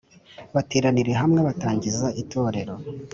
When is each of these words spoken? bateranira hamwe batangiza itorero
bateranira 0.55 1.11
hamwe 1.21 1.39
batangiza 1.47 2.07
itorero 2.21 2.73